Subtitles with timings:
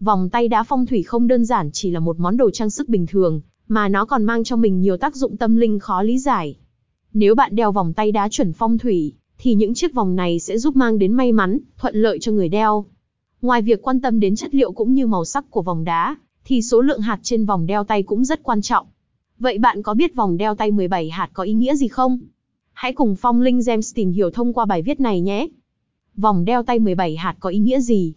[0.00, 2.88] Vòng tay đá phong thủy không đơn giản chỉ là một món đồ trang sức
[2.88, 6.18] bình thường, mà nó còn mang cho mình nhiều tác dụng tâm linh khó lý
[6.18, 6.56] giải.
[7.12, 10.58] Nếu bạn đeo vòng tay đá chuẩn phong thủy, thì những chiếc vòng này sẽ
[10.58, 12.84] giúp mang đến may mắn, thuận lợi cho người đeo.
[13.42, 16.62] Ngoài việc quan tâm đến chất liệu cũng như màu sắc của vòng đá, thì
[16.62, 18.86] số lượng hạt trên vòng đeo tay cũng rất quan trọng.
[19.38, 22.18] Vậy bạn có biết vòng đeo tay 17 hạt có ý nghĩa gì không?
[22.72, 25.48] Hãy cùng Phong Linh Gems tìm hiểu thông qua bài viết này nhé.
[26.16, 28.14] Vòng đeo tay 17 hạt có ý nghĩa gì?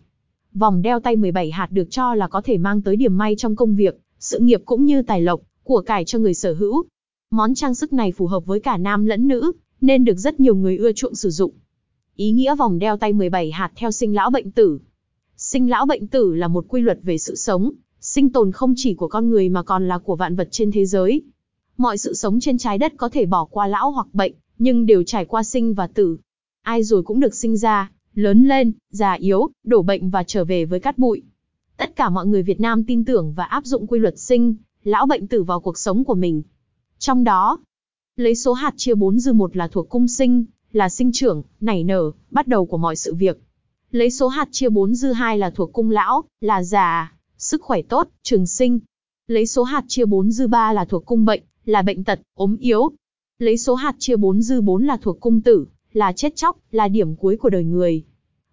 [0.54, 3.55] Vòng đeo tay 17 hạt được cho là có thể mang tới điểm may trong
[3.55, 6.83] công việc, sự nghiệp cũng như tài lộc, của cải cho người sở hữu.
[7.32, 9.51] Món trang sức này phù hợp với cả nam lẫn nữ,
[9.82, 11.51] nên được rất nhiều người ưa chuộng sử dụng.
[12.15, 14.79] Ý nghĩa vòng đeo tay 17 hạt theo sinh lão bệnh tử.
[15.37, 18.93] Sinh lão bệnh tử là một quy luật về sự sống, sinh tồn không chỉ
[18.93, 21.21] của con người mà còn là của vạn vật trên thế giới.
[21.78, 25.04] Mọi sự sống trên trái đất có thể bỏ qua lão hoặc bệnh, nhưng đều
[25.04, 26.18] trải qua sinh và tử.
[26.61, 30.65] Ai rồi cũng được sinh ra, lớn lên, già yếu, đổ bệnh và trở về
[30.65, 31.21] với cát bụi.
[31.78, 35.05] Tất cả mọi người Việt Nam tin tưởng và áp dụng quy luật sinh, lão
[35.05, 36.42] bệnh tử vào cuộc sống của mình.
[36.97, 37.59] Trong đó,
[38.16, 41.84] lấy số hạt chia 4 dư một là thuộc cung sinh, là sinh trưởng, nảy
[41.84, 43.42] nở, bắt đầu của mọi sự việc.
[43.92, 47.81] Lấy số hạt chia 4 dư 2 là thuộc cung lão, là già, sức khỏe
[47.81, 48.80] tốt, trường sinh.
[49.28, 52.58] Lấy số hạt chia 4 dư 3 là thuộc cung bệnh, là bệnh tật, ốm
[52.59, 52.92] yếu.
[53.40, 56.88] Lấy số hạt chia 4 dư 4 là thuộc cung tử, là chết chóc, là
[56.88, 58.04] điểm cuối của đời người.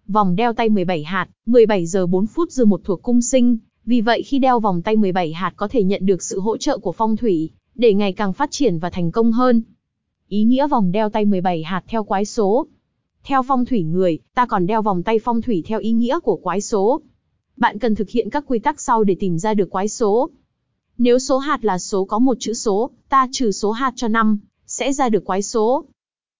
[0.07, 4.01] Vòng đeo tay 17 hạt, 17 giờ 4 phút dư một thuộc cung sinh, vì
[4.01, 6.91] vậy khi đeo vòng tay 17 hạt có thể nhận được sự hỗ trợ của
[6.91, 9.63] phong thủy, để ngày càng phát triển và thành công hơn.
[10.27, 12.67] Ý nghĩa vòng đeo tay 17 hạt theo quái số.
[13.23, 16.35] Theo phong thủy người, ta còn đeo vòng tay phong thủy theo ý nghĩa của
[16.35, 17.01] quái số.
[17.57, 20.29] Bạn cần thực hiện các quy tắc sau để tìm ra được quái số.
[20.97, 24.39] Nếu số hạt là số có một chữ số, ta trừ số hạt cho 5,
[24.65, 25.85] sẽ ra được quái số.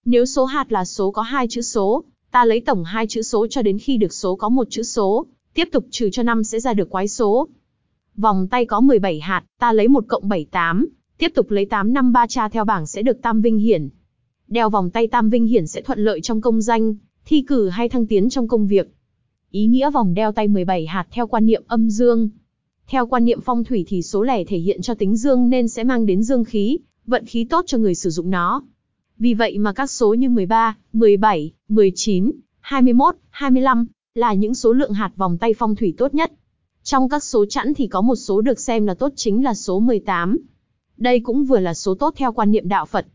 [0.09, 3.47] Nếu số hạt là số có hai chữ số, ta lấy tổng hai chữ số
[3.47, 6.59] cho đến khi được số có một chữ số, tiếp tục trừ cho 5 sẽ
[6.59, 7.47] ra được quái số.
[8.17, 11.94] Vòng tay có 17 hạt, ta lấy 1 cộng 7 8, tiếp tục lấy 8
[11.94, 13.89] 5 3 tra theo bảng sẽ được tam vinh hiển.
[14.47, 16.95] Đeo vòng tay tam vinh hiển sẽ thuận lợi trong công danh,
[17.26, 18.92] thi cử hay thăng tiến trong công việc.
[19.52, 22.30] Ý nghĩa vòng đeo tay 17 hạt theo quan niệm âm dương.
[22.87, 25.83] Theo quan niệm phong thủy thì số lẻ thể hiện cho tính dương nên sẽ
[25.83, 28.64] mang đến dương khí, vận khí tốt cho người sử dụng nó.
[29.20, 34.94] Vì vậy mà các số như 13, 17, 19, 21, 25 là những số lượng
[34.94, 36.32] hạt vòng tay phong thủy tốt nhất.
[36.83, 39.80] Trong các số chẵn thì có một số được xem là tốt chính là số
[39.80, 40.38] 18.
[40.98, 43.08] Đây cũng vừa là số tốt theo quan niệm đạo Phật.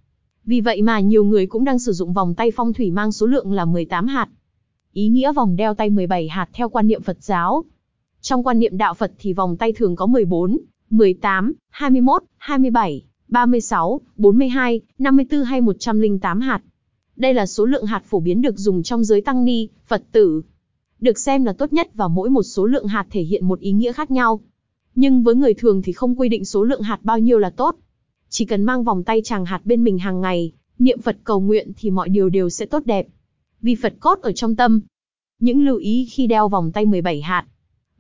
[0.45, 3.27] Vì vậy mà nhiều người cũng đang sử dụng vòng tay phong thủy mang số
[3.27, 4.29] lượng là 18 hạt.
[4.93, 7.65] Ý nghĩa vòng đeo tay 17 hạt theo quan niệm Phật giáo.
[8.21, 10.59] Trong quan niệm đạo Phật thì vòng tay thường có 14,
[10.91, 16.61] 18, 21, 27, 36, 42, 54 hay 108 hạt.
[17.17, 20.43] Đây là số lượng hạt phổ biến được dùng trong giới tăng ni, Phật tử.
[21.01, 23.73] Được xem là tốt nhất và mỗi một số lượng hạt thể hiện một ý
[23.73, 24.41] nghĩa khác nhau.
[24.95, 27.77] Nhưng với người thường thì không quy định số lượng hạt bao nhiêu là tốt.
[28.29, 31.73] Chỉ cần mang vòng tay tràng hạt bên mình hàng ngày, niệm Phật cầu nguyện
[31.77, 33.07] thì mọi điều đều sẽ tốt đẹp.
[33.63, 34.81] Vì Phật cốt ở trong tâm.
[35.41, 37.45] Những lưu ý khi đeo vòng tay 17 hạt.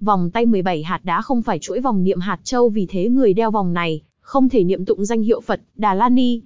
[0.01, 3.35] Vòng tay 17 hạt đá không phải chuỗi vòng niệm hạt châu vì thế người
[3.35, 6.41] đeo vòng này không thể niệm tụng danh hiệu Phật, Đà La Ni.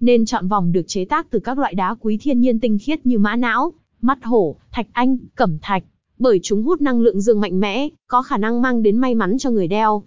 [0.00, 3.06] Nên chọn vòng được chế tác từ các loại đá quý thiên nhiên tinh khiết
[3.06, 5.84] như mã não, mắt hổ, thạch anh, cẩm thạch,
[6.18, 9.38] bởi chúng hút năng lượng dương mạnh mẽ, có khả năng mang đến may mắn
[9.38, 10.02] cho người đeo.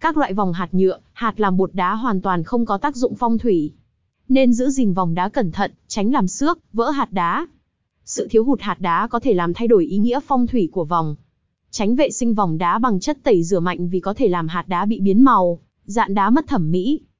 [0.00, 3.14] Các loại vòng hạt nhựa, hạt làm bột đá hoàn toàn không có tác dụng
[3.14, 3.72] phong thủy.
[4.28, 7.46] Nên giữ gìn vòng đá cẩn thận, tránh làm xước, vỡ hạt đá.
[8.04, 10.84] Sự thiếu hụt hạt đá có thể làm thay đổi ý nghĩa phong thủy của
[10.84, 11.16] vòng.
[11.70, 14.64] Tránh vệ sinh vòng đá bằng chất tẩy rửa mạnh vì có thể làm hạt
[14.68, 17.00] đá bị biến màu, dạn đá mất thẩm mỹ.